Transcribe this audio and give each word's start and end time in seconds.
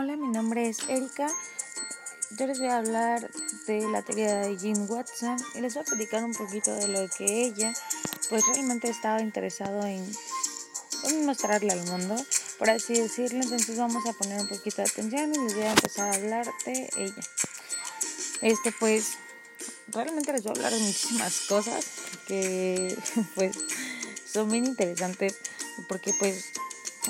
Hola, 0.00 0.16
mi 0.16 0.28
nombre 0.28 0.68
es 0.68 0.88
Erika. 0.88 1.26
Yo 2.38 2.46
les 2.46 2.60
voy 2.60 2.68
a 2.68 2.78
hablar 2.78 3.28
de 3.66 3.80
la 3.88 4.00
teoría 4.02 4.36
de 4.36 4.56
Jean 4.56 4.86
Watson 4.88 5.36
y 5.56 5.60
les 5.60 5.74
voy 5.74 5.82
a 5.82 5.86
platicar 5.86 6.22
un 6.22 6.34
poquito 6.34 6.72
de 6.72 6.86
lo 6.86 7.08
que 7.08 7.24
ella 7.24 7.74
pues 8.28 8.44
realmente 8.46 8.88
estaba 8.88 9.20
interesado 9.20 9.84
en, 9.84 10.08
en 11.02 11.26
mostrarle 11.26 11.72
al 11.72 11.84
mundo, 11.86 12.14
por 12.60 12.70
así 12.70 12.94
decirlo. 12.94 13.42
Entonces 13.42 13.76
vamos 13.76 14.06
a 14.06 14.12
poner 14.12 14.40
un 14.40 14.46
poquito 14.46 14.76
de 14.76 14.88
atención 14.88 15.34
y 15.34 15.38
les 15.38 15.54
voy 15.54 15.64
a 15.64 15.72
empezar 15.72 16.12
a 16.12 16.14
hablar 16.14 16.46
de 16.64 16.88
ella. 16.96 17.22
Este 18.40 18.70
pues 18.78 19.14
realmente 19.88 20.32
les 20.32 20.44
voy 20.44 20.50
a 20.50 20.54
hablar 20.54 20.74
de 20.74 20.78
muchísimas 20.78 21.40
cosas 21.48 21.84
que 22.28 22.96
pues 23.34 23.56
son 24.32 24.48
bien 24.48 24.64
interesantes 24.64 25.34
porque 25.88 26.12
pues 26.20 26.52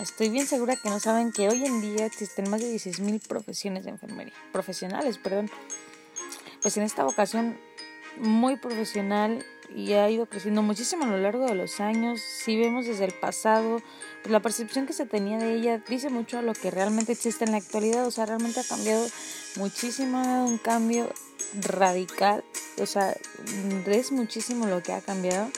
Estoy 0.01 0.29
bien 0.29 0.47
segura 0.47 0.77
que 0.77 0.91
no 0.91 1.01
saben 1.01 1.33
que 1.33 1.49
hoy 1.49 1.65
en 1.65 1.81
día 1.81 2.07
existen 2.07 2.49
más 2.49 2.61
de 2.61 2.73
16.000 2.73 3.27
profesiones 3.27 3.85
de 3.85 3.91
enfermería, 3.91 4.35
profesionales, 4.53 5.19
perdón. 5.19 5.51
Pues 6.63 6.77
en 6.77 6.85
esta 6.85 7.05
vocación 7.05 7.59
muy 8.19 8.57
profesional 8.57 9.45
y 9.75 9.93
ha 9.95 10.09
ido 10.09 10.27
creciendo 10.27 10.63
muchísimo 10.63 11.05
a 11.05 11.09
lo 11.09 11.19
largo 11.19 11.47
de 11.47 11.55
los 11.55 11.81
años. 11.81 12.21
Si 12.21 12.57
vemos 12.57 12.87
desde 12.87 13.05
el 13.05 13.13
pasado, 13.13 13.83
pues 14.23 14.31
la 14.31 14.41
percepción 14.41 14.87
que 14.87 14.93
se 14.93 15.07
tenía 15.07 15.39
de 15.39 15.55
ella 15.55 15.83
dice 15.89 16.11
mucho 16.11 16.39
a 16.39 16.43
lo 16.43 16.53
que 16.53 16.71
realmente 16.71 17.13
existe 17.13 17.45
en 17.45 17.53
la 17.53 17.59
actualidad. 17.59 18.07
O 18.07 18.11
sea, 18.11 18.27
realmente 18.27 18.61
ha 18.61 18.65
cambiado 18.65 19.07
muchísimo, 19.57 20.23
un 20.45 20.59
cambio 20.59 21.13
radical. 21.61 22.45
O 22.81 22.87
sea, 22.87 23.17
es 23.87 24.13
muchísimo 24.13 24.67
lo 24.67 24.83
que 24.83 24.93
ha 24.93 25.01
cambiado 25.01 25.51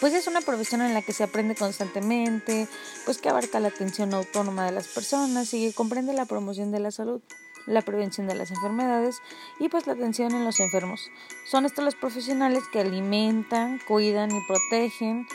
pues 0.00 0.14
es 0.14 0.26
una 0.26 0.40
profesión 0.40 0.82
en 0.82 0.94
la 0.94 1.02
que 1.02 1.12
se 1.12 1.24
aprende 1.24 1.54
constantemente, 1.54 2.68
pues 3.04 3.18
que 3.18 3.28
abarca 3.28 3.60
la 3.60 3.68
atención 3.68 4.14
autónoma 4.14 4.66
de 4.66 4.72
las 4.72 4.88
personas 4.88 5.52
y 5.54 5.72
comprende 5.72 6.12
la 6.12 6.26
promoción 6.26 6.70
de 6.70 6.80
la 6.80 6.90
salud, 6.90 7.20
la 7.66 7.82
prevención 7.82 8.26
de 8.26 8.34
las 8.34 8.50
enfermedades 8.50 9.20
y 9.58 9.68
pues 9.68 9.86
la 9.86 9.94
atención 9.94 10.32
en 10.32 10.44
los 10.44 10.60
enfermos. 10.60 11.10
Son 11.44 11.66
estos 11.66 11.84
los 11.84 11.94
profesionales 11.94 12.64
que 12.72 12.80
alimentan, 12.80 13.80
cuidan 13.86 14.30
y 14.30 14.40
protegen, 14.46 15.26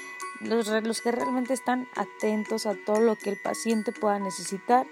los, 0.42 0.68
los 0.68 1.02
que 1.02 1.12
realmente 1.12 1.54
están 1.54 1.88
atentos 1.96 2.66
a 2.66 2.76
todo 2.86 3.00
lo 3.00 3.16
que 3.16 3.30
el 3.30 3.38
paciente 3.38 3.92
pueda 3.92 4.20
necesitar 4.20 4.88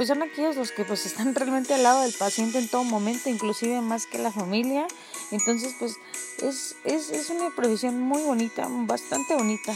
pues 0.00 0.08
son 0.08 0.22
aquellos 0.22 0.56
los 0.56 0.72
que 0.72 0.86
pues 0.86 1.04
están 1.04 1.34
realmente 1.34 1.74
al 1.74 1.82
lado 1.82 2.00
del 2.00 2.14
paciente 2.14 2.56
en 2.58 2.68
todo 2.68 2.84
momento, 2.84 3.28
inclusive 3.28 3.82
más 3.82 4.06
que 4.06 4.16
la 4.16 4.32
familia. 4.32 4.86
Entonces 5.30 5.74
pues 5.78 5.98
es, 6.42 6.74
es, 6.86 7.10
es 7.10 7.28
una 7.28 7.50
profesión 7.54 8.00
muy 8.00 8.22
bonita, 8.22 8.66
bastante 8.70 9.34
bonita. 9.34 9.74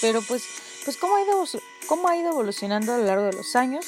Pero 0.00 0.22
pues, 0.22 0.46
pues 0.86 0.96
¿cómo 0.96 1.16
ha, 1.16 1.22
ido, 1.22 1.44
¿cómo 1.86 2.08
ha 2.08 2.16
ido 2.16 2.30
evolucionando 2.30 2.94
a 2.94 2.96
lo 2.96 3.04
largo 3.04 3.26
de 3.26 3.34
los 3.34 3.56
años? 3.56 3.84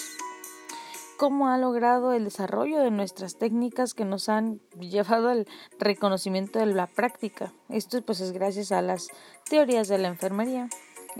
¿Cómo 1.16 1.48
ha 1.48 1.56
logrado 1.56 2.12
el 2.12 2.24
desarrollo 2.24 2.80
de 2.80 2.90
nuestras 2.90 3.38
técnicas 3.38 3.94
que 3.94 4.04
nos 4.04 4.28
han 4.28 4.60
llevado 4.78 5.30
al 5.30 5.48
reconocimiento 5.78 6.58
de 6.58 6.66
la 6.66 6.88
práctica? 6.88 7.54
Esto 7.70 8.02
pues 8.02 8.20
es 8.20 8.32
gracias 8.32 8.70
a 8.70 8.82
las 8.82 9.08
teorías 9.48 9.88
de 9.88 9.96
la 9.96 10.08
enfermería. 10.08 10.68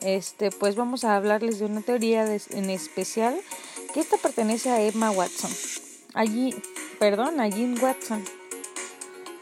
Este, 0.03 0.50
pues 0.50 0.77
vamos 0.77 1.05
a 1.05 1.16
hablarles 1.16 1.61
de 1.61 1.64
una 1.64 1.81
teoría 1.81 2.27
en 2.27 2.69
especial 2.69 3.41
que 3.92 4.00
esta 4.00 4.16
pertenece 4.16 4.70
a 4.70 4.83
Emma 4.83 5.10
Watson. 5.10 5.50
Allí, 6.14 6.55
perdón, 6.98 7.41
a 7.41 7.48
Jean 7.48 7.80
Watson. 7.80 8.24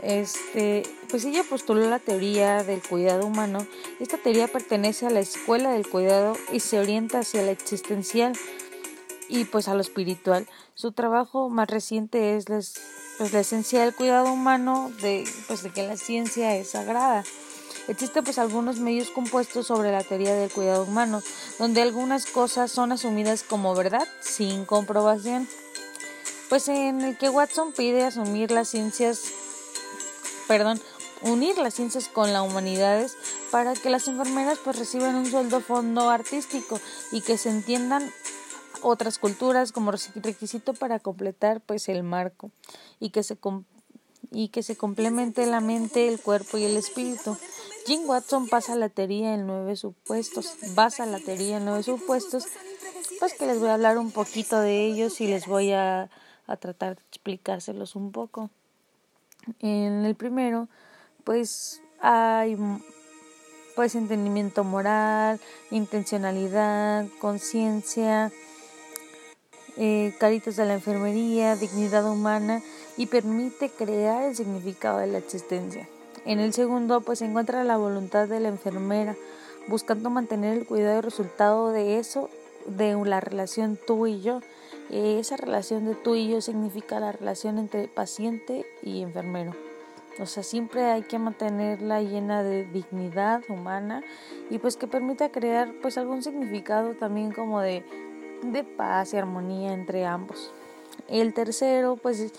Este, 0.02 0.84
pues 1.10 1.24
ella 1.24 1.42
postuló 1.48 1.88
la 1.88 1.98
teoría 1.98 2.62
del 2.62 2.82
cuidado 2.82 3.26
humano. 3.26 3.66
Esta 4.00 4.16
teoría 4.16 4.46
pertenece 4.48 5.06
a 5.06 5.10
la 5.10 5.20
escuela 5.20 5.72
del 5.72 5.88
cuidado 5.88 6.36
y 6.52 6.60
se 6.60 6.78
orienta 6.78 7.20
hacia 7.20 7.42
la 7.42 7.50
existencial 7.50 8.32
y 9.28 9.44
pues 9.44 9.68
a 9.68 9.74
lo 9.74 9.80
espiritual. 9.80 10.46
Su 10.74 10.92
trabajo 10.92 11.48
más 11.48 11.68
reciente 11.68 12.36
es 12.36 12.46
pues, 13.18 13.32
la 13.32 13.40
esencia 13.40 13.82
del 13.82 13.94
cuidado 13.94 14.32
humano, 14.32 14.92
de, 15.02 15.24
pues 15.48 15.62
de 15.62 15.70
que 15.70 15.86
la 15.86 15.96
ciencia 15.96 16.54
es 16.56 16.70
sagrada. 16.70 17.24
Existen 17.88 18.22
pues 18.22 18.38
algunos 18.38 18.78
medios 18.78 19.08
compuestos 19.08 19.66
sobre 19.66 19.90
la 19.90 20.04
teoría 20.04 20.34
del 20.34 20.50
cuidado 20.50 20.84
humano, 20.84 21.22
donde 21.58 21.80
algunas 21.80 22.26
cosas 22.26 22.70
son 22.70 22.92
asumidas 22.92 23.42
como 23.42 23.74
verdad 23.74 24.06
sin 24.20 24.66
comprobación. 24.66 25.48
Pues 26.50 26.68
en 26.68 27.00
el 27.00 27.16
que 27.16 27.30
Watson 27.30 27.72
pide 27.72 28.04
asumir 28.04 28.50
las 28.50 28.68
ciencias, 28.68 29.22
perdón, 30.46 30.80
unir 31.22 31.56
las 31.58 31.74
ciencias 31.74 32.08
con 32.08 32.32
las 32.32 32.42
humanidades 32.42 33.16
para 33.50 33.74
que 33.74 33.90
las 33.90 34.06
enfermeras 34.06 34.58
pues 34.62 34.78
reciban 34.78 35.14
un 35.14 35.26
sueldo 35.26 35.60
fondo 35.60 36.10
artístico 36.10 36.78
y 37.10 37.22
que 37.22 37.38
se 37.38 37.48
entiendan 37.48 38.12
otras 38.82 39.18
culturas 39.18 39.72
como 39.72 39.92
requisito 40.14 40.74
para 40.74 41.00
completar 41.00 41.60
pues 41.60 41.88
el 41.88 42.02
marco 42.02 42.50
y 43.00 43.10
que 43.10 43.22
se 43.22 43.36
y 44.30 44.48
que 44.48 44.62
se 44.62 44.76
complemente 44.76 45.46
la 45.46 45.60
mente, 45.60 46.08
el 46.08 46.20
cuerpo 46.20 46.58
y 46.58 46.64
el 46.64 46.76
espíritu. 46.76 47.36
Jim 47.88 48.02
Watson 48.04 48.48
pasa 48.48 48.76
la 48.76 48.90
teoría 48.90 49.32
en 49.32 49.46
nueve 49.46 49.74
supuestos, 49.74 50.56
basa 50.74 51.06
la 51.06 51.20
teoría 51.20 51.56
en 51.56 51.64
nueve 51.64 51.82
supuestos, 51.82 52.44
pues 53.18 53.32
que 53.32 53.46
les 53.46 53.58
voy 53.58 53.70
a 53.70 53.74
hablar 53.74 53.96
un 53.96 54.10
poquito 54.10 54.60
de 54.60 54.84
ellos 54.84 55.22
y 55.22 55.26
les 55.26 55.46
voy 55.46 55.72
a, 55.72 56.10
a 56.46 56.56
tratar 56.58 56.96
de 56.96 57.02
explicárselos 57.08 57.96
un 57.96 58.12
poco. 58.12 58.50
En 59.60 60.04
el 60.04 60.14
primero, 60.16 60.68
pues 61.24 61.80
hay 62.02 62.58
pues 63.74 63.94
entendimiento 63.94 64.64
moral, 64.64 65.40
intencionalidad, 65.70 67.06
conciencia, 67.22 68.30
eh, 69.78 70.14
caritas 70.20 70.56
de 70.56 70.66
la 70.66 70.74
enfermería, 70.74 71.56
dignidad 71.56 72.06
humana 72.06 72.60
y 72.98 73.06
permite 73.06 73.70
crear 73.70 74.24
el 74.24 74.36
significado 74.36 74.98
de 74.98 75.06
la 75.06 75.16
existencia. 75.16 75.88
En 76.24 76.40
el 76.40 76.52
segundo, 76.52 77.00
pues 77.00 77.20
se 77.20 77.26
encuentra 77.26 77.64
la 77.64 77.76
voluntad 77.76 78.28
de 78.28 78.40
la 78.40 78.48
enfermera, 78.48 79.16
buscando 79.68 80.10
mantener 80.10 80.58
el 80.58 80.66
cuidado 80.66 80.98
y 80.98 81.02
resultado 81.02 81.70
de 81.70 81.98
eso, 81.98 82.30
de 82.66 82.94
la 83.04 83.20
relación 83.20 83.78
tú 83.86 84.06
y 84.06 84.20
yo. 84.20 84.40
esa 84.90 85.36
relación 85.36 85.84
de 85.84 85.94
tú 85.94 86.14
y 86.14 86.28
yo 86.28 86.40
significa 86.40 86.98
la 87.00 87.12
relación 87.12 87.58
entre 87.58 87.88
paciente 87.88 88.66
y 88.82 89.02
enfermero. 89.02 89.54
O 90.20 90.26
sea, 90.26 90.42
siempre 90.42 90.84
hay 90.84 91.02
que 91.02 91.18
mantenerla 91.18 92.02
llena 92.02 92.42
de 92.42 92.64
dignidad 92.64 93.42
humana 93.48 94.02
y 94.50 94.58
pues 94.58 94.76
que 94.76 94.88
permita 94.88 95.30
crear 95.30 95.72
pues 95.80 95.96
algún 95.96 96.22
significado 96.22 96.94
también 96.94 97.32
como 97.32 97.60
de, 97.60 97.84
de 98.42 98.64
paz 98.64 99.14
y 99.14 99.16
armonía 99.16 99.72
entre 99.72 100.04
ambos. 100.06 100.50
El 101.06 101.34
tercero, 101.34 101.96
pues 101.96 102.32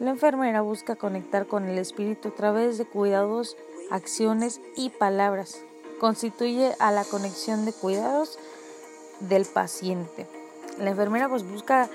la 0.00 0.10
enfermera 0.10 0.62
busca 0.62 0.96
conectar 0.96 1.46
con 1.46 1.68
el 1.68 1.78
espíritu 1.78 2.28
a 2.28 2.34
través 2.34 2.78
de 2.78 2.86
cuidados, 2.86 3.58
acciones 3.90 4.60
y 4.74 4.88
palabras. 4.88 5.62
Constituye 6.00 6.74
a 6.78 6.90
la 6.90 7.04
conexión 7.04 7.66
de 7.66 7.74
cuidados 7.74 8.38
del 9.20 9.44
paciente. 9.44 10.26
La 10.78 10.90
enfermera 10.90 11.28
pues 11.28 11.46
busca 11.46 11.90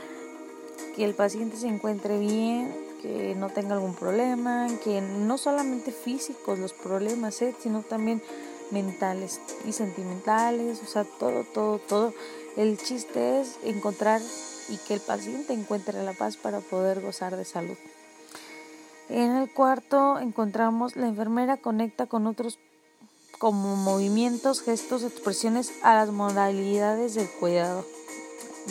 que 0.96 1.04
el 1.04 1.16
paciente 1.16 1.58
se 1.58 1.68
encuentre 1.68 2.20
bien, 2.20 2.72
que 3.02 3.34
no 3.36 3.50
tenga 3.50 3.74
algún 3.74 3.96
problema, 3.96 4.68
que 4.84 5.02
no 5.02 5.40
solamente 5.40 5.92
físicos 5.92 6.60
los 6.60 6.74
problemas, 6.74 7.42
¿eh? 7.42 7.56
sino 7.60 7.82
también 7.82 8.22
mentales 8.70 9.42
y 9.66 9.72
sentimentales, 9.72 10.80
o 10.84 10.86
sea, 10.86 11.06
todo, 11.20 11.44
todo, 11.44 11.80
todo. 11.80 12.14
El 12.56 12.78
chiste 12.78 13.42
es 13.42 13.58
encontrar 13.64 14.22
y 14.70 14.78
que 14.78 14.94
el 14.94 15.02
paciente 15.02 15.54
encuentre 15.54 16.04
la 16.04 16.14
paz 16.14 16.38
para 16.38 16.60
poder 16.60 17.02
gozar 17.02 17.36
de 17.36 17.46
salud. 17.46 17.78
En 19.10 19.36
el 19.36 19.54
cuarto 19.54 20.20
encontramos 20.20 20.96
la 20.96 21.08
enfermera 21.08 21.58
conecta 21.58 22.08
con 22.08 22.26
otros 22.26 22.58
como 23.38 23.76
movimientos, 23.76 24.62
gestos, 24.62 25.04
expresiones 25.04 25.72
a 25.84 25.94
las 25.96 26.10
modalidades 26.10 27.14
del 27.14 27.30
cuidado. 27.30 27.86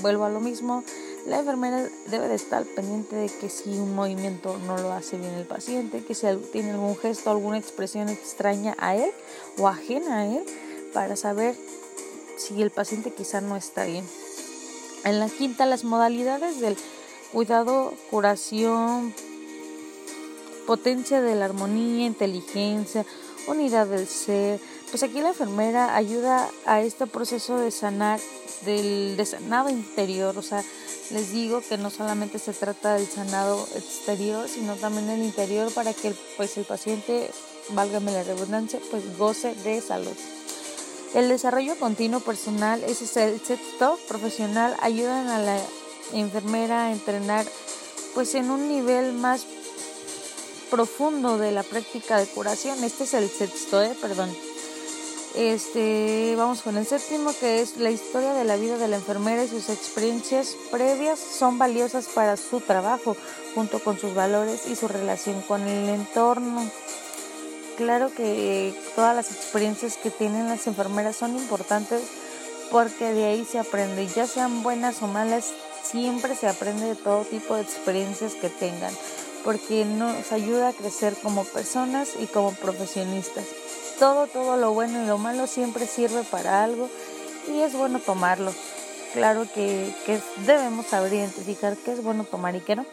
Vuelvo 0.03 0.25
a 0.25 0.31
lo 0.31 0.41
mismo, 0.41 0.82
la 1.26 1.38
enfermera 1.38 1.88
debe 2.09 2.29
de 2.29 2.35
estar 2.35 2.64
pendiente 2.64 3.14
de 3.14 3.29
que 3.29 3.49
si 3.49 3.70
un 3.70 3.94
movimiento 3.94 4.59
no 4.67 4.76
lo 4.76 4.93
hace 4.93 5.17
bien 5.17 5.35
el 5.35 5.47
paciente, 5.47 6.05
que 6.05 6.14
si 6.14 6.26
tiene 6.53 6.73
algún 6.73 6.97
gesto, 6.97 7.31
alguna 7.31 7.59
expresión 7.59 8.09
extraña 8.09 8.75
a 8.79 8.97
él 8.97 9.11
o 9.59 9.69
ajena 9.69 10.19
a 10.19 10.26
él, 10.26 10.44
para 10.93 11.14
saber 11.17 11.55
si 12.37 12.61
el 12.61 12.70
paciente 12.70 13.12
quizá 13.12 13.41
no 13.41 13.56
está 13.56 13.85
bien. 13.85 14.05
En 15.05 15.20
la 15.20 15.29
quinta, 15.29 15.67
las 15.67 15.85
modalidades 15.85 16.61
del 16.61 16.76
cuidado, 17.32 17.94
curación, 18.11 19.14
potencia 20.66 21.20
de 21.20 21.34
la 21.34 21.46
armonía, 21.46 22.06
inteligencia, 22.06 23.05
unidad 23.46 23.87
del 23.87 24.06
ser. 24.06 24.61
Pues 24.90 25.02
aquí 25.02 25.20
la 25.20 25.28
enfermera 25.28 25.96
ayuda 25.96 26.49
a 26.66 26.81
este 26.81 27.06
proceso 27.06 27.58
de 27.58 27.70
sanar, 27.70 28.20
del 28.64 29.16
de 29.16 29.26
sanado 29.26 29.69
interior. 29.69 30.37
O 30.38 30.43
sea, 30.43 30.62
les 31.11 31.32
digo 31.32 31.61
que 31.69 31.78
no 31.78 31.90
solamente 31.90 32.38
se 32.38 32.52
trata 32.52 32.94
del 32.94 33.06
sanado 33.06 33.66
exterior, 33.75 34.49
sino 34.49 34.76
también 34.76 35.11
el 35.11 35.22
interior 35.22 35.72
para 35.72 35.93
que 35.93 36.14
pues 36.37 36.56
el 36.56 36.64
paciente, 36.64 37.31
válgame 37.70 38.12
la 38.12 38.22
redundancia, 38.22 38.81
pues 38.90 39.19
goce 39.19 39.55
de 39.56 39.81
salud. 39.81 40.16
El 41.14 41.28
desarrollo 41.28 41.78
continuo 41.78 42.20
personal, 42.20 42.82
ese 42.82 43.05
es 43.05 43.16
el 43.16 43.40
sexto 43.40 43.99
profesional, 44.08 44.76
ayudan 44.81 45.28
a 45.28 45.38
la 45.38 45.58
enfermera 46.12 46.87
a 46.87 46.93
entrenar 46.93 47.46
pues 48.14 48.34
en 48.34 48.50
un 48.50 48.69
nivel 48.69 49.12
más 49.12 49.46
profundo 50.75 51.38
de 51.38 51.53
la 51.53 51.62
práctica 51.62 52.19
de 52.19 52.26
curación. 52.26 52.82
Este 52.82 53.05
es 53.05 53.15
el 53.15 53.31
sexto, 53.31 53.81
¿eh? 53.81 53.97
perdón. 54.00 54.29
Este, 55.37 56.35
vamos 56.37 56.62
con 56.62 56.76
el 56.76 56.85
séptimo, 56.85 57.32
que 57.38 57.61
es 57.61 57.76
la 57.76 57.93
historia 57.93 58.32
de 58.32 58.44
la 58.44 58.56
vida 58.56 58.76
de 58.76 58.88
la 58.88 58.97
enfermera 58.97 59.44
y 59.44 59.49
sus 59.49 59.69
experiencias 59.69 60.56
previas 60.73 61.21
son 61.21 61.59
valiosas 61.59 62.06
para 62.06 62.37
su 62.37 62.59
trabajo, 62.59 63.17
junto 63.55 63.79
con 63.79 64.00
sus 64.00 64.15
valores 64.15 64.67
y 64.67 64.75
su 64.75 64.88
relación 64.88 65.43
con 65.43 65.62
el 65.62 65.88
entorno. 65.91 66.69
Claro 67.76 68.11
que 68.12 68.75
todas 68.97 69.15
las 69.15 69.31
experiencias 69.31 69.97
que 69.97 70.11
tienen 70.11 70.49
las 70.49 70.67
enfermeras 70.67 71.15
son 71.15 71.37
importantes 71.37 72.03
porque 72.73 73.12
de 73.12 73.26
ahí 73.26 73.44
se 73.44 73.61
aprende, 73.61 74.09
ya 74.09 74.26
sean 74.26 74.65
buenas 74.65 75.03
o 75.03 75.06
malas, 75.06 75.53
siempre 75.85 76.35
se 76.35 76.49
aprende 76.49 76.87
de 76.87 76.97
todo 76.97 77.23
tipo 77.23 77.55
de 77.55 77.62
experiencias 77.62 78.35
que 78.35 78.49
tengan, 78.49 78.93
porque 79.44 79.85
nos 79.85 80.32
ayuda 80.32 80.69
a 80.69 80.73
crecer 80.73 81.14
como 81.23 81.44
personas 81.44 82.11
y 82.19 82.26
como 82.26 82.52
profesionistas 82.52 83.44
todo, 83.99 84.26
todo 84.26 84.56
lo 84.56 84.73
bueno 84.73 85.02
y 85.02 85.06
lo 85.06 85.19
malo 85.19 85.46
siempre 85.46 85.87
sirve 85.87 86.23
para 86.25 86.64
algo 86.64 86.88
y 87.49 87.61
es 87.61 87.76
bueno 87.76 88.00
tomarlo. 88.00 88.52
Claro 89.12 89.46
que, 89.55 89.94
debemos 90.46 90.87
saber 90.87 91.12
identificar 91.12 91.76
qué 91.76 91.93
es 91.93 92.02
bueno 92.02 92.25
tomar 92.25 92.56
y 92.56 92.61
qué 92.61 92.76
no. 92.76 92.85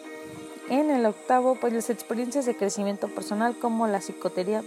En 0.69 0.89
el 0.89 1.05
octavo, 1.05 1.55
pues 1.55 1.73
las 1.73 1.89
experiencias 1.89 2.45
de 2.45 2.55
crecimiento 2.55 3.07
personal 3.07 3.57
como 3.57 3.87
la 3.87 3.99
psicoterapia, 3.99 4.63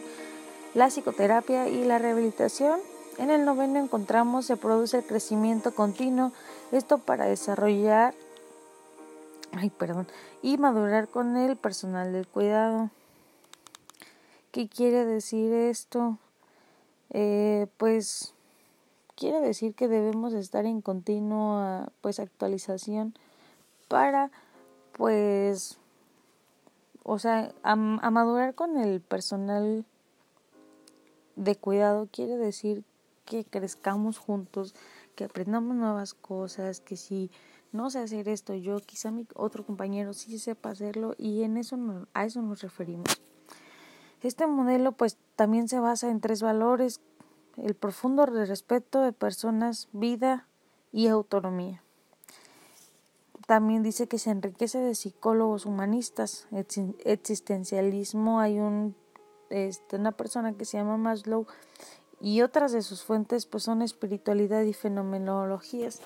la 0.74 0.90
psicoterapia 0.90 1.68
y 1.68 1.84
la 1.84 1.98
rehabilitación. 1.98 2.80
En 3.18 3.30
el 3.30 3.44
noveno 3.44 3.78
encontramos 3.78 4.46
se 4.46 4.56
produce 4.56 4.98
el 4.98 5.04
crecimiento 5.04 5.72
continuo, 5.72 6.32
esto 6.72 6.98
para 6.98 7.26
desarrollar, 7.26 8.12
ay 9.56 9.70
perdón, 9.70 10.06
y 10.42 10.58
madurar 10.58 11.08
con 11.08 11.36
el 11.36 11.56
personal 11.56 12.12
del 12.12 12.26
cuidado. 12.26 12.90
¿Qué 14.52 14.68
quiere 14.68 15.04
decir 15.04 15.52
esto? 15.52 16.18
Eh, 17.10 17.66
pues 17.76 18.34
quiere 19.14 19.40
decir 19.40 19.74
que 19.74 19.88
debemos 19.88 20.32
estar 20.32 20.66
en 20.66 20.80
continua 20.80 21.92
pues 22.00 22.18
actualización 22.18 23.14
para 23.88 24.30
pues 24.92 25.78
o 27.04 27.18
sea 27.18 27.52
a, 27.62 27.76
madurar 27.76 28.54
con 28.54 28.76
el 28.76 29.00
personal 29.00 29.84
de 31.36 31.56
cuidado 31.56 32.08
quiere 32.10 32.36
decir 32.36 32.82
que 33.24 33.44
crezcamos 33.44 34.18
juntos 34.18 34.74
que 35.14 35.24
aprendamos 35.24 35.76
nuevas 35.76 36.14
cosas 36.14 36.80
que 36.80 36.96
si 36.96 37.30
no 37.74 37.90
sé 37.90 37.98
hacer 37.98 38.28
esto 38.28 38.54
yo 38.54 38.78
quizá 38.80 39.10
mi 39.10 39.26
otro 39.34 39.66
compañero 39.66 40.14
sí 40.14 40.38
sepa 40.38 40.70
hacerlo 40.70 41.14
y 41.18 41.42
en 41.42 41.58
eso 41.58 41.76
a 42.14 42.24
eso 42.24 42.40
nos 42.40 42.62
referimos 42.62 43.20
este 44.24 44.46
modelo 44.46 44.92
pues 44.92 45.18
también 45.36 45.68
se 45.68 45.78
basa 45.80 46.10
en 46.10 46.20
tres 46.20 46.40
valores, 46.40 47.02
el 47.58 47.74
profundo 47.74 48.24
respeto 48.24 49.02
de 49.02 49.12
personas, 49.12 49.88
vida 49.92 50.48
y 50.92 51.08
autonomía. 51.08 51.82
También 53.46 53.82
dice 53.82 54.08
que 54.08 54.18
se 54.18 54.30
enriquece 54.30 54.78
de 54.78 54.94
psicólogos 54.94 55.66
humanistas, 55.66 56.48
existencialismo, 57.04 58.40
hay 58.40 58.58
un, 58.58 58.96
este, 59.50 59.96
una 59.96 60.12
persona 60.12 60.54
que 60.54 60.64
se 60.64 60.78
llama 60.78 60.96
Maslow 60.96 61.46
y 62.18 62.40
otras 62.40 62.72
de 62.72 62.80
sus 62.80 63.02
fuentes 63.02 63.44
pues 63.44 63.64
son 63.64 63.82
espiritualidad 63.82 64.62
y 64.62 64.72
fenomenologías. 64.72 66.00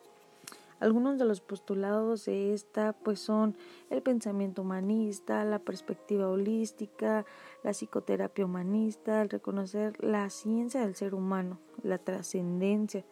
Algunos 0.80 1.18
de 1.18 1.24
los 1.24 1.40
postulados 1.40 2.26
de 2.26 2.54
esta 2.54 2.92
pues 2.92 3.18
son 3.18 3.56
el 3.90 4.00
pensamiento 4.00 4.62
humanista, 4.62 5.44
la 5.44 5.58
perspectiva 5.58 6.28
holística, 6.28 7.26
la 7.64 7.72
psicoterapia 7.72 8.44
humanista, 8.44 9.20
el 9.22 9.28
reconocer 9.28 10.02
la 10.02 10.30
ciencia 10.30 10.82
del 10.82 10.94
ser 10.94 11.16
humano, 11.16 11.58
la 11.82 11.98
trascendencia, 11.98 13.04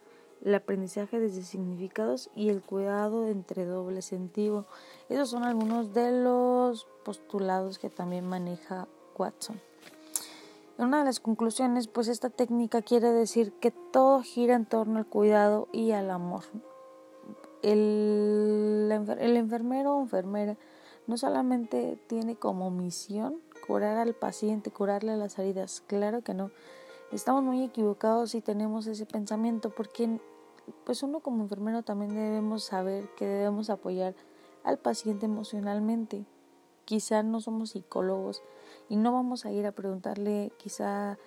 el 0.45 0.55
aprendizaje 0.55 1.19
desde 1.19 1.43
significados 1.43 2.29
y 2.35 2.49
el 2.49 2.61
cuidado 2.61 3.27
entre 3.27 3.65
doble 3.65 4.01
sentido. 4.01 4.65
Esos 5.09 5.29
son 5.29 5.43
algunos 5.43 5.93
de 5.93 6.23
los 6.23 6.87
postulados 7.03 7.79
que 7.79 7.89
también 7.89 8.25
maneja 8.25 8.87
Watson. 9.17 9.59
Una 10.77 10.99
de 10.99 11.05
las 11.05 11.19
conclusiones, 11.19 11.87
pues 11.87 12.07
esta 12.07 12.29
técnica 12.29 12.81
quiere 12.81 13.11
decir 13.11 13.51
que 13.53 13.71
todo 13.71 14.21
gira 14.21 14.55
en 14.55 14.65
torno 14.65 14.99
al 14.99 15.07
cuidado 15.07 15.67
y 15.73 15.91
al 15.91 16.11
amor 16.11 16.43
el, 17.61 18.89
el 19.19 19.37
enfermero 19.37 19.97
o 19.97 20.01
enfermera 20.01 20.57
no 21.07 21.17
solamente 21.17 21.97
tiene 22.07 22.35
como 22.35 22.69
misión 22.69 23.41
curar 23.65 23.97
al 23.97 24.13
paciente, 24.13 24.71
curarle 24.71 25.15
las 25.17 25.39
heridas, 25.39 25.83
claro 25.87 26.21
que 26.21 26.33
no. 26.33 26.51
Estamos 27.11 27.43
muy 27.43 27.63
equivocados 27.63 28.31
si 28.31 28.41
tenemos 28.41 28.85
ese 28.87 29.05
pensamiento 29.05 29.69
porque 29.69 30.19
pues 30.83 31.03
uno 31.03 31.21
como 31.21 31.43
enfermero 31.43 31.83
también 31.83 32.13
debemos 32.13 32.65
saber 32.65 33.09
que 33.15 33.25
debemos 33.25 33.69
apoyar 33.69 34.15
al 34.63 34.77
paciente 34.77 35.25
emocionalmente. 35.25 36.25
Quizá 36.83 37.23
no 37.23 37.39
somos 37.39 37.71
psicólogos 37.71 38.41
y 38.89 38.97
no 38.97 39.13
vamos 39.13 39.45
a 39.45 39.51
ir 39.51 39.65
a 39.65 39.71
preguntarle 39.71 40.51
quizá 40.57 41.17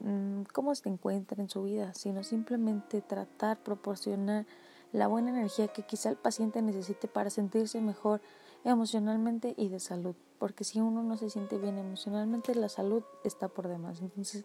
mm, 0.00 0.42
cómo 0.52 0.74
se 0.74 0.88
encuentra 0.88 1.40
en 1.40 1.48
su 1.48 1.62
vida, 1.62 1.94
sino 1.94 2.24
simplemente 2.24 3.00
tratar, 3.00 3.62
proporcionar 3.62 4.46
la 4.92 5.06
buena 5.06 5.30
energía 5.30 5.68
que 5.68 5.82
quizá 5.82 6.10
el 6.10 6.16
paciente 6.16 6.62
necesite 6.62 7.08
para 7.08 7.30
sentirse 7.30 7.80
mejor 7.80 8.20
emocionalmente 8.64 9.54
y 9.56 9.68
de 9.68 9.80
salud, 9.80 10.14
porque 10.38 10.64
si 10.64 10.80
uno 10.80 11.02
no 11.02 11.16
se 11.16 11.30
siente 11.30 11.58
bien 11.58 11.78
emocionalmente, 11.78 12.54
la 12.54 12.68
salud 12.68 13.02
está 13.24 13.48
por 13.48 13.68
demás. 13.68 14.00
Entonces, 14.00 14.44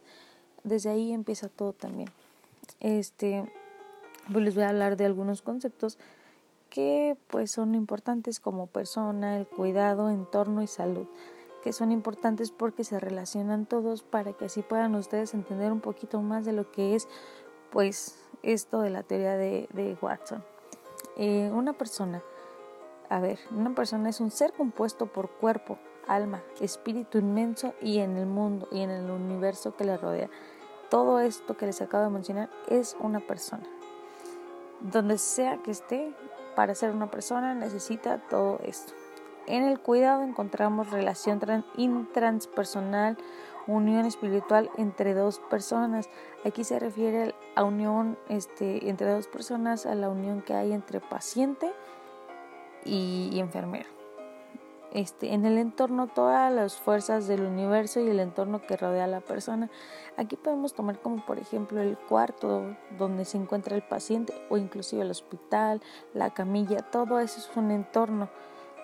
desde 0.63 0.89
ahí 0.89 1.11
empieza 1.11 1.49
todo 1.49 1.73
también. 1.73 2.09
Este, 2.79 3.49
pues 4.31 4.43
les 4.43 4.55
voy 4.55 4.63
a 4.63 4.69
hablar 4.69 4.97
de 4.97 5.05
algunos 5.05 5.41
conceptos 5.41 5.97
que 6.69 7.17
pues 7.27 7.51
son 7.51 7.75
importantes 7.75 8.39
como 8.39 8.67
persona, 8.67 9.37
el 9.37 9.47
cuidado, 9.47 10.09
entorno 10.09 10.61
y 10.61 10.67
salud, 10.67 11.07
que 11.63 11.73
son 11.73 11.91
importantes 11.91 12.51
porque 12.51 12.83
se 12.83 12.99
relacionan 12.99 13.65
todos 13.65 14.03
para 14.03 14.33
que 14.33 14.45
así 14.45 14.61
puedan 14.61 14.95
ustedes 14.95 15.33
entender 15.33 15.71
un 15.71 15.81
poquito 15.81 16.21
más 16.21 16.45
de 16.45 16.53
lo 16.53 16.71
que 16.71 16.95
es 16.95 17.07
pues 17.71 18.15
esto 18.53 18.81
de 18.81 18.89
la 18.89 19.03
teoría 19.03 19.35
de, 19.35 19.97
Watson. 20.01 20.43
Eh, 21.17 21.51
una 21.53 21.73
persona, 21.73 22.23
a 23.09 23.19
ver, 23.19 23.39
una 23.51 23.75
persona 23.75 24.09
es 24.09 24.21
un 24.21 24.31
ser 24.31 24.53
compuesto 24.53 25.07
por 25.07 25.29
cuerpo, 25.29 25.77
alma, 26.07 26.41
espíritu 26.61 27.17
inmenso 27.17 27.73
y 27.81 27.99
en 27.99 28.15
el 28.17 28.25
mundo 28.25 28.67
y 28.71 28.81
en 28.81 28.89
el 28.89 29.09
universo 29.11 29.75
que 29.75 29.83
le 29.83 29.97
rodea. 29.97 30.29
Todo 30.89 31.19
esto 31.19 31.57
que 31.57 31.65
les 31.65 31.81
acabo 31.81 32.05
de 32.05 32.09
mencionar 32.09 32.49
es 32.69 32.95
una 33.01 33.19
persona. 33.19 33.63
Donde 34.79 35.17
sea 35.17 35.57
que 35.57 35.71
esté, 35.71 36.13
para 36.55 36.73
ser 36.73 36.91
una 36.91 37.11
persona 37.11 37.53
necesita 37.53 38.19
todo 38.29 38.59
esto. 38.63 38.93
En 39.47 39.63
el 39.63 39.79
cuidado 39.79 40.23
encontramos 40.23 40.91
relación 40.91 41.39
intranspersonal, 41.75 43.17
unión 43.67 44.05
espiritual 44.05 44.69
entre 44.77 45.13
dos 45.13 45.39
personas. 45.49 46.09
Aquí 46.45 46.63
se 46.63 46.79
refiere 46.79 47.35
a 47.55 47.63
unión 47.63 48.17
este, 48.29 48.89
entre 48.89 49.11
dos 49.11 49.27
personas, 49.27 49.85
a 49.85 49.95
la 49.95 50.09
unión 50.09 50.41
que 50.41 50.53
hay 50.53 50.71
entre 50.71 50.99
paciente 50.99 51.71
y, 52.85 53.39
enfermero. 53.39 53.89
Este, 54.93 55.33
en 55.33 55.45
el 55.45 55.57
entorno 55.57 56.07
todas 56.07 56.51
las 56.51 56.75
fuerzas 56.75 57.27
del 57.27 57.41
universo 57.41 57.99
y 57.99 58.09
el 58.09 58.21
entorno 58.21 58.61
que 58.61 58.77
rodea 58.77 59.03
a 59.03 59.07
la 59.07 59.19
persona. 59.19 59.69
Aquí 60.15 60.37
podemos 60.37 60.73
tomar 60.73 60.99
como 60.99 61.23
por 61.25 61.37
ejemplo 61.37 61.81
el 61.81 61.97
cuarto 61.97 62.75
donde 62.97 63.25
se 63.25 63.37
encuentra 63.37 63.75
el 63.75 63.83
paciente 63.83 64.33
o 64.49 64.57
inclusive 64.57 65.01
el 65.01 65.11
hospital, 65.11 65.81
la 66.13 66.33
camilla, 66.33 66.77
todo 66.77 67.19
eso 67.19 67.39
es 67.39 67.49
un 67.57 67.71
entorno 67.71 68.29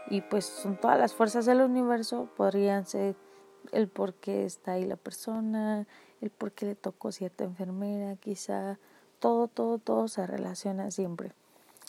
y 0.10 0.22
pues 0.22 0.46
son 0.46 0.76
todas 0.76 1.00
las 1.00 1.14
fuerzas 1.14 1.46
del 1.46 1.62
universo 1.62 2.28
podrían 2.36 2.86
ser 2.86 3.16
el 3.72 3.88
por 3.88 4.14
qué 4.14 4.46
está 4.46 4.74
ahí 4.74 4.86
la 4.86 4.96
persona, 4.96 5.88
el 6.22 6.30
por 6.30 6.52
qué 6.52 6.66
le 6.66 6.76
tocó 6.76 7.12
cierta 7.12 7.44
enfermera, 7.44 8.16
quizá 8.16 8.78
todo, 9.20 9.48
todo, 9.48 9.78
todo 9.78 10.08
se 10.08 10.26
relaciona 10.28 10.92
siempre. 10.92 11.32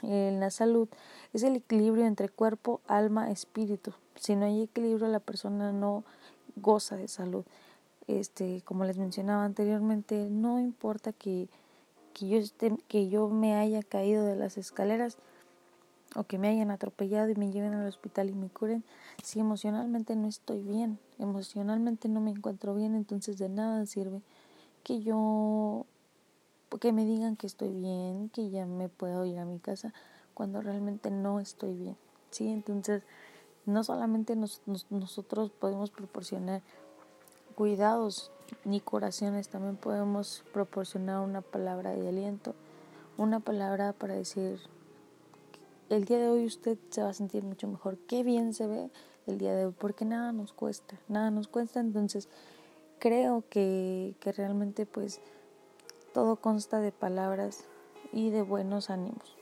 En 0.02 0.40
la 0.40 0.50
salud 0.50 0.88
es 1.32 1.42
el 1.42 1.56
equilibrio 1.56 2.04
entre 2.06 2.28
cuerpo, 2.28 2.80
alma, 2.86 3.30
espíritu. 3.30 3.92
Si 4.16 4.36
no 4.36 4.44
hay 4.44 4.62
equilibrio, 4.62 5.08
la 5.08 5.20
persona 5.20 5.72
no 5.72 6.04
goza 6.56 6.96
de 6.96 7.08
salud. 7.08 7.44
Este, 8.06 8.62
como 8.64 8.84
les 8.84 8.98
mencionaba 8.98 9.44
anteriormente, 9.44 10.28
no 10.30 10.60
importa 10.60 11.12
que, 11.12 11.48
que 12.12 12.28
yo 12.28 12.38
esté, 12.38 12.76
que 12.88 13.08
yo 13.08 13.28
me 13.28 13.54
haya 13.54 13.82
caído 13.82 14.24
de 14.26 14.36
las 14.36 14.58
escaleras, 14.58 15.16
o 16.14 16.24
que 16.24 16.38
me 16.38 16.48
hayan 16.48 16.70
atropellado 16.70 17.28
y 17.28 17.34
me 17.34 17.50
lleven 17.50 17.74
al 17.74 17.86
hospital 17.86 18.30
y 18.30 18.34
me 18.34 18.48
curen, 18.48 18.84
si 19.22 19.40
emocionalmente 19.40 20.16
no 20.16 20.28
estoy 20.28 20.62
bien, 20.62 20.98
emocionalmente 21.18 22.08
no 22.08 22.20
me 22.20 22.30
encuentro 22.30 22.74
bien, 22.74 22.94
entonces 22.94 23.38
de 23.38 23.48
nada 23.48 23.84
sirve 23.86 24.22
que 24.84 25.00
yo, 25.00 25.86
que 26.80 26.92
me 26.92 27.04
digan 27.04 27.36
que 27.36 27.46
estoy 27.46 27.72
bien, 27.72 28.28
que 28.28 28.50
ya 28.50 28.66
me 28.66 28.88
puedo 28.88 29.24
ir 29.24 29.38
a 29.38 29.44
mi 29.44 29.58
casa, 29.58 29.92
cuando 30.34 30.60
realmente 30.60 31.10
no 31.10 31.40
estoy 31.40 31.74
bien. 31.74 31.96
¿sí? 32.30 32.48
Entonces, 32.48 33.02
no 33.66 33.82
solamente 33.82 34.36
nosotros 34.36 35.50
podemos 35.50 35.90
proporcionar 35.90 36.62
cuidados 37.54 38.30
ni 38.64 38.80
curaciones, 38.80 39.48
también 39.48 39.76
podemos 39.76 40.44
proporcionar 40.52 41.20
una 41.20 41.40
palabra 41.40 41.92
de 41.92 42.08
aliento, 42.08 42.54
una 43.16 43.40
palabra 43.40 43.92
para 43.92 44.14
decir, 44.14 44.60
el 45.94 46.04
día 46.04 46.18
de 46.18 46.28
hoy 46.28 46.44
usted 46.44 46.76
se 46.90 47.02
va 47.02 47.10
a 47.10 47.14
sentir 47.14 47.44
mucho 47.44 47.68
mejor, 47.68 47.98
qué 48.08 48.22
bien 48.22 48.52
se 48.52 48.66
ve 48.66 48.90
el 49.26 49.38
día 49.38 49.54
de 49.54 49.66
hoy, 49.66 49.74
porque 49.78 50.04
nada 50.04 50.32
nos 50.32 50.52
cuesta, 50.52 50.96
nada 51.08 51.30
nos 51.30 51.48
cuesta, 51.48 51.80
entonces 51.80 52.28
creo 52.98 53.44
que, 53.48 54.16
que 54.20 54.32
realmente 54.32 54.86
pues 54.86 55.20
todo 56.12 56.36
consta 56.36 56.80
de 56.80 56.92
palabras 56.92 57.64
y 58.12 58.30
de 58.30 58.42
buenos 58.42 58.90
ánimos. 58.90 59.36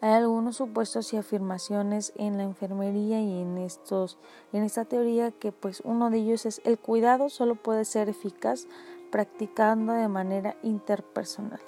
Hay 0.00 0.12
algunos 0.12 0.56
supuestos 0.56 1.12
y 1.12 1.16
afirmaciones 1.16 2.12
en 2.16 2.36
la 2.36 2.44
enfermería 2.44 3.20
y 3.20 3.40
en 3.40 3.58
estos 3.58 4.18
en 4.52 4.62
esta 4.62 4.84
teoría 4.84 5.32
que 5.32 5.52
pues 5.52 5.80
uno 5.84 6.10
de 6.10 6.18
ellos 6.18 6.46
es 6.46 6.60
el 6.64 6.78
cuidado 6.78 7.30
solo 7.30 7.56
puede 7.56 7.84
ser 7.84 8.08
eficaz 8.08 8.68
practicando 9.10 9.94
de 9.94 10.08
manera 10.08 10.56
interpersonal. 10.62 11.60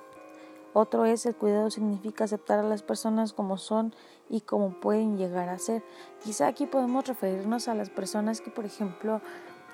Otro 0.75 1.07
es 1.07 1.25
el 1.27 1.35
cuidado 1.35 1.71
significa 1.71 2.25
aceptar 2.25 2.59
a 2.59 2.63
las 2.63 2.83
personas 2.83 3.33
como 3.33 3.57
son 3.57 3.95
y 4.29 4.43
como 4.43 4.81
pueden 4.81 5.17
llegar 5.17 5.49
a 5.49 5.59
ser. 5.59 5.83
Quizá 6.23 6.47
aquí 6.47 6.67
podemos 6.67 7.07
referirnos 7.07 7.69
a 7.69 7.75
las 7.75 7.91
personas 7.91 8.41
que 8.41 8.51
por 8.51 8.65
ejemplo 8.65 9.21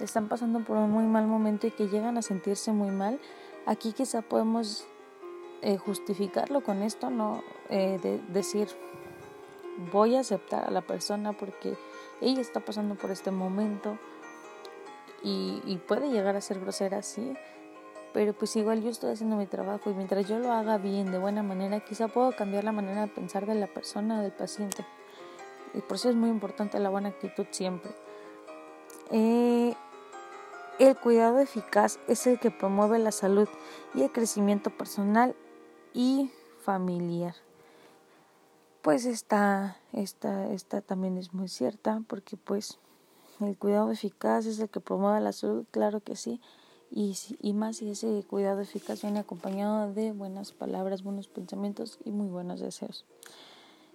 están 0.00 0.28
pasando 0.28 0.60
por 0.60 0.76
un 0.76 0.90
muy 0.90 1.04
mal 1.04 1.26
momento 1.26 1.66
y 1.66 1.72
que 1.72 1.88
llegan 1.88 2.16
a 2.16 2.22
sentirse 2.22 2.72
muy 2.72 2.90
mal. 2.90 3.20
Aquí 3.66 3.92
quizá 3.92 4.22
podemos 4.22 4.86
eh, 5.62 5.78
justificarlo 5.78 6.62
con 6.62 6.82
esto, 6.82 7.10
no 7.10 7.42
eh, 7.70 7.98
de 8.02 8.18
decir 8.32 8.68
voy 9.92 10.14
a 10.14 10.20
aceptar 10.20 10.64
a 10.64 10.70
la 10.70 10.82
persona 10.82 11.32
porque 11.32 11.76
ella 12.20 12.40
está 12.40 12.60
pasando 12.60 12.94
por 12.94 13.10
este 13.10 13.30
momento 13.30 13.98
y, 15.22 15.60
y 15.64 15.78
puede 15.78 16.10
llegar 16.10 16.36
a 16.36 16.40
ser 16.40 16.60
grosera, 16.60 17.02
sí, 17.02 17.34
pero 18.14 18.32
pues 18.32 18.54
igual 18.54 18.80
yo 18.80 18.90
estoy 18.90 19.10
haciendo 19.10 19.34
mi 19.34 19.46
trabajo 19.46 19.90
y 19.90 19.94
mientras 19.94 20.28
yo 20.28 20.38
lo 20.38 20.52
haga 20.52 20.78
bien, 20.78 21.10
de 21.10 21.18
buena 21.18 21.42
manera, 21.42 21.80
quizá 21.80 22.06
puedo 22.06 22.30
cambiar 22.30 22.62
la 22.62 22.70
manera 22.70 23.02
de 23.02 23.08
pensar 23.08 23.44
de 23.44 23.56
la 23.56 23.66
persona 23.66 24.22
del 24.22 24.30
paciente. 24.30 24.86
Y 25.74 25.80
por 25.80 25.96
eso 25.96 26.10
es 26.10 26.14
muy 26.14 26.30
importante 26.30 26.78
la 26.78 26.90
buena 26.90 27.08
actitud 27.08 27.44
siempre. 27.50 27.90
Eh, 29.10 29.74
el 30.78 30.96
cuidado 30.96 31.40
eficaz 31.40 31.98
es 32.06 32.24
el 32.28 32.38
que 32.38 32.52
promueve 32.52 33.00
la 33.00 33.10
salud 33.10 33.48
y 33.94 34.02
el 34.02 34.12
crecimiento 34.12 34.70
personal 34.70 35.34
y 35.92 36.30
familiar. 36.62 37.34
Pues 38.80 39.06
esta, 39.06 39.78
esta, 39.92 40.52
esta 40.52 40.82
también 40.82 41.18
es 41.18 41.34
muy 41.34 41.48
cierta 41.48 42.00
porque 42.06 42.36
pues 42.36 42.78
el 43.40 43.56
cuidado 43.56 43.90
eficaz 43.90 44.46
es 44.46 44.60
el 44.60 44.68
que 44.68 44.78
promueve 44.78 45.20
la 45.20 45.32
salud, 45.32 45.64
claro 45.72 45.98
que 45.98 46.14
sí, 46.14 46.40
y, 46.94 47.16
y 47.42 47.52
más 47.54 47.78
si 47.78 47.90
ese 47.90 48.22
cuidado 48.22 48.60
eficaz 48.60 49.02
viene 49.02 49.18
acompañado 49.18 49.92
de 49.92 50.12
buenas 50.12 50.52
palabras, 50.52 51.02
buenos 51.02 51.26
pensamientos 51.26 51.98
y 52.04 52.12
muy 52.12 52.28
buenos 52.28 52.60
deseos. 52.60 53.04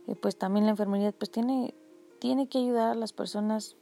Eh, 0.08 0.16
pues 0.16 0.38
también 0.38 0.66
la 0.66 0.72
enfermería 0.72 1.14
pues 1.14 1.32
tiene, 1.32 1.74
tiene 2.20 2.50
que 2.50 2.58
ayudar 2.58 2.92
a 2.92 2.96
las 2.96 3.14
personas 3.14 3.78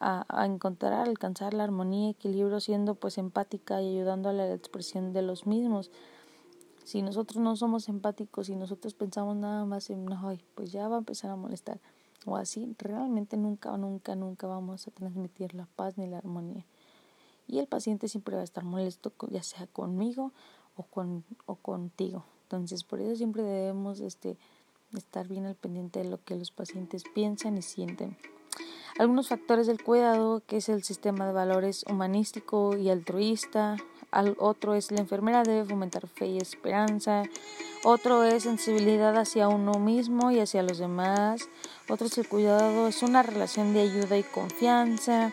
a, 0.00 0.44
encontrar, 0.44 0.92
a 0.94 1.02
alcanzar 1.02 1.54
la 1.54 1.62
armonía 1.62 2.08
y 2.08 2.10
equilibrio 2.10 2.58
siendo 2.58 2.96
pues 2.96 3.18
empática 3.18 3.80
y 3.80 3.96
ayudando 3.96 4.30
a 4.30 4.32
la 4.32 4.52
expresión 4.52 5.12
de 5.12 5.22
los 5.22 5.46
mismos. 5.46 5.92
Si 6.82 7.00
nosotros 7.02 7.40
no 7.40 7.54
somos 7.54 7.88
empáticos 7.88 8.48
y 8.48 8.56
nosotros 8.56 8.94
pensamos 8.94 9.36
nada 9.36 9.64
más 9.64 9.88
en, 9.90 10.04
no, 10.04 10.36
pues 10.56 10.72
ya 10.72 10.88
va 10.88 10.96
a 10.96 10.98
empezar 10.98 11.30
a 11.30 11.36
molestar 11.36 11.80
o 12.26 12.36
así, 12.36 12.74
realmente 12.78 13.36
nunca, 13.36 13.76
nunca, 13.76 14.16
nunca 14.16 14.48
vamos 14.48 14.88
a 14.88 14.90
transmitir 14.90 15.54
la 15.54 15.66
paz 15.66 15.96
ni 15.96 16.08
la 16.08 16.18
armonía. 16.18 16.66
Y 17.46 17.58
el 17.58 17.66
paciente 17.66 18.08
siempre 18.08 18.36
va 18.36 18.42
a 18.42 18.44
estar 18.44 18.64
molesto, 18.64 19.12
ya 19.30 19.42
sea 19.42 19.66
conmigo 19.66 20.32
o, 20.76 20.84
con, 20.84 21.24
o 21.46 21.56
contigo. 21.56 22.24
Entonces, 22.44 22.84
por 22.84 23.00
eso 23.00 23.16
siempre 23.16 23.42
debemos 23.42 24.00
este, 24.00 24.36
estar 24.96 25.28
bien 25.28 25.46
al 25.46 25.54
pendiente 25.54 26.00
de 26.00 26.08
lo 26.08 26.22
que 26.22 26.36
los 26.36 26.50
pacientes 26.50 27.04
piensan 27.14 27.58
y 27.58 27.62
sienten. 27.62 28.16
Algunos 28.98 29.28
factores 29.28 29.66
del 29.66 29.82
cuidado, 29.82 30.42
que 30.46 30.58
es 30.58 30.68
el 30.68 30.82
sistema 30.82 31.26
de 31.26 31.32
valores 31.32 31.84
humanístico 31.88 32.76
y 32.76 32.90
altruista, 32.90 33.76
al 34.10 34.36
otro 34.38 34.74
es 34.74 34.90
la 34.92 35.00
enfermera 35.00 35.42
debe 35.42 35.64
fomentar 35.64 36.06
fe 36.06 36.26
y 36.26 36.36
esperanza, 36.36 37.22
otro 37.82 38.22
es 38.22 38.42
sensibilidad 38.42 39.16
hacia 39.16 39.48
uno 39.48 39.72
mismo 39.78 40.30
y 40.30 40.38
hacia 40.38 40.62
los 40.62 40.76
demás, 40.76 41.48
otro 41.88 42.06
es 42.06 42.18
el 42.18 42.28
cuidado, 42.28 42.88
es 42.88 43.02
una 43.02 43.22
relación 43.22 43.72
de 43.72 43.80
ayuda 43.80 44.18
y 44.18 44.22
confianza, 44.22 45.32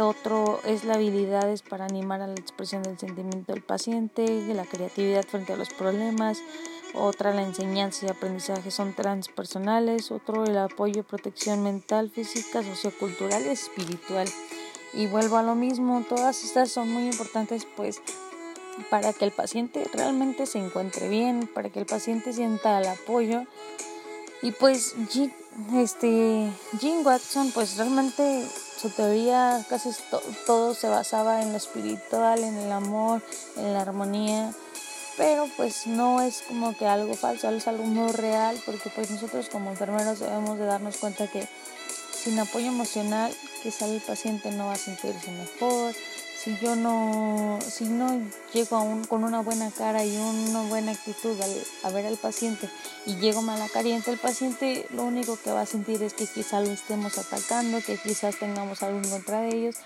otro 0.00 0.60
es 0.64 0.84
la 0.84 0.94
habilidad 0.94 1.48
para 1.68 1.86
animar 1.86 2.20
a 2.20 2.26
la 2.26 2.34
expresión 2.34 2.82
del 2.82 2.98
sentimiento 2.98 3.52
del 3.52 3.62
paciente, 3.62 4.26
la 4.54 4.64
creatividad 4.64 5.24
frente 5.24 5.54
a 5.54 5.56
los 5.56 5.70
problemas, 5.70 6.38
otra 6.94 7.34
la 7.34 7.42
enseñanza 7.42 8.06
y 8.06 8.10
aprendizaje 8.10 8.70
son 8.70 8.94
transpersonales, 8.94 10.10
otro 10.10 10.44
el 10.44 10.58
apoyo 10.58 11.00
y 11.00 11.02
protección 11.02 11.62
mental, 11.62 12.10
física, 12.10 12.62
sociocultural 12.62 13.44
y 13.46 13.50
espiritual. 13.50 14.28
Y 14.94 15.06
vuelvo 15.06 15.36
a 15.36 15.42
lo 15.42 15.54
mismo, 15.54 16.04
todas 16.08 16.44
estas 16.44 16.70
son 16.70 16.90
muy 16.90 17.04
importantes 17.06 17.66
pues 17.76 18.00
para 18.90 19.12
que 19.12 19.24
el 19.24 19.32
paciente 19.32 19.84
realmente 19.92 20.46
se 20.46 20.58
encuentre 20.58 21.08
bien, 21.08 21.48
para 21.52 21.70
que 21.70 21.80
el 21.80 21.86
paciente 21.86 22.32
sienta 22.32 22.80
el 22.80 22.88
apoyo. 22.88 23.44
Y 24.42 24.52
pues 24.52 24.94
este, 25.74 26.52
Jean 26.80 27.04
Watson 27.04 27.50
pues 27.52 27.76
realmente 27.76 28.46
su 28.80 28.90
teoría 28.90 29.64
casi 29.68 29.90
todo 30.46 30.74
se 30.74 30.88
basaba 30.88 31.42
en 31.42 31.50
lo 31.50 31.56
espiritual, 31.56 32.44
en 32.44 32.56
el 32.56 32.70
amor, 32.70 33.22
en 33.56 33.72
la 33.72 33.80
armonía. 33.80 34.52
Pero 35.16 35.48
pues 35.56 35.88
no 35.88 36.20
es 36.22 36.42
como 36.46 36.76
que 36.76 36.86
algo 36.86 37.14
falso, 37.14 37.50
es 37.50 37.66
algo 37.66 37.82
muy 37.82 38.12
real 38.12 38.60
porque 38.64 38.88
pues 38.94 39.10
nosotros 39.10 39.48
como 39.48 39.70
enfermeros 39.70 40.20
debemos 40.20 40.58
de 40.58 40.66
darnos 40.66 40.96
cuenta 40.98 41.26
que 41.26 41.48
sin 42.12 42.38
apoyo 42.38 42.68
emocional 42.68 43.34
quizá 43.62 43.86
el 43.86 44.00
paciente 44.00 44.52
no 44.52 44.66
va 44.66 44.74
a 44.74 44.76
sentirse 44.76 45.32
mejor, 45.32 45.92
si 46.48 46.56
yo 46.64 46.76
no, 46.76 47.58
si 47.60 47.84
no 47.84 48.22
llego 48.54 48.78
a 48.78 49.06
con 49.06 49.22
una 49.22 49.42
buena 49.42 49.70
cara 49.70 50.02
y 50.06 50.16
una 50.16 50.62
buena 50.62 50.92
actitud 50.92 51.36
a 51.82 51.90
ver 51.90 52.06
al 52.06 52.16
paciente 52.16 52.70
y 53.04 53.16
llego 53.16 53.42
mala 53.42 53.68
cariente, 53.68 54.10
el 54.10 54.16
paciente 54.16 54.86
lo 54.94 55.04
único 55.04 55.38
que 55.44 55.50
va 55.50 55.60
a 55.60 55.66
sentir 55.66 56.02
es 56.02 56.14
que 56.14 56.26
quizá 56.26 56.60
lo 56.60 56.70
estemos 56.70 57.18
atacando, 57.18 57.82
que 57.82 57.98
quizás 57.98 58.38
tengamos 58.38 58.82
algo 58.82 58.96
en 58.96 59.10
contra 59.10 59.42
de 59.42 59.54
ellos 59.54 59.76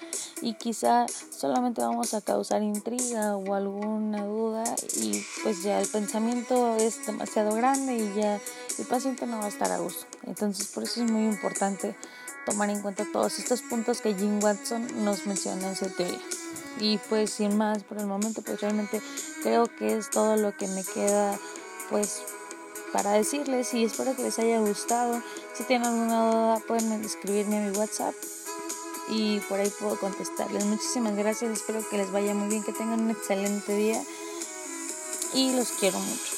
y 0.41 0.55
quizá 0.55 1.07
solamente 1.37 1.81
vamos 1.81 2.15
a 2.15 2.21
causar 2.21 2.63
intriga 2.63 3.37
o 3.37 3.55
alguna 3.55 4.25
duda 4.25 4.63
y 4.95 5.21
pues 5.43 5.65
ya 5.65 5.81
el 5.81 5.89
pensamiento 5.89 6.77
es 6.77 7.05
demasiado 7.05 7.57
grande 7.57 7.97
y 7.97 8.21
ya 8.21 8.41
el 8.79 8.87
paciente 8.87 9.27
no 9.27 9.39
va 9.39 9.47
a 9.47 9.49
estar 9.49 9.73
a 9.73 9.79
gusto. 9.79 10.07
Entonces 10.29 10.69
por 10.69 10.85
eso 10.85 11.03
es 11.03 11.11
muy 11.11 11.25
importante 11.25 11.97
tomar 12.47 12.71
en 12.71 12.83
cuenta 12.83 13.05
todos 13.13 13.41
estos 13.41 13.63
puntos 13.63 14.01
que 14.01 14.15
Jim 14.15 14.41
Watson 14.41 15.05
nos 15.05 15.27
menciona 15.27 15.69
en 15.69 15.77
su 15.77 15.87
teoría. 15.87 16.21
Y 16.79 16.99
pues 17.09 17.31
sin 17.31 17.57
más 17.57 17.83
por 17.85 17.99
el 17.99 18.07
momento, 18.07 18.43
pues 18.43 18.61
realmente 18.61 19.01
creo 19.43 19.67
que 19.77 19.97
es 19.97 20.11
todo 20.11 20.37
lo 20.37 20.57
que 20.57 20.67
me 20.69 20.83
queda 20.85 21.39
pues 21.91 22.23
para 22.93 23.13
decirles 23.13 23.73
y 23.75 23.85
espero 23.85 24.15
que 24.15 24.23
les 24.23 24.39
haya 24.39 24.61
gustado. 24.61 25.23
Si 25.55 25.65
tienen 25.65 25.89
alguna 25.89 26.31
duda 26.31 26.61
pueden 26.67 26.93
escribirme 27.05 27.59
a 27.59 27.71
mi 27.71 27.77
WhatsApp 27.77 28.15
y 29.09 29.41
por 29.41 29.61
ahí 29.61 29.71
puedo 29.81 29.99
contestarles. 29.99 30.65
Muchísimas 30.65 31.17
gracias, 31.17 31.51
espero 31.53 31.81
que 31.89 31.99
les 31.99 32.11
vaya 32.11 32.35
muy 32.35 32.49
bien, 32.49 32.63
que 32.63 32.73
tengan 32.73 33.01
un 33.01 33.11
excelente 33.11 33.75
día 33.75 34.03
y 35.35 35.55
los 35.55 35.71
quiero 35.73 35.99
mucho. 35.99 36.32